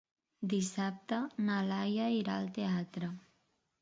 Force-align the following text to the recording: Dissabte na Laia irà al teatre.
Dissabte 0.53 1.19
na 1.49 1.57
Laia 1.67 2.09
irà 2.21 2.39
al 2.39 2.51
teatre. 2.57 3.11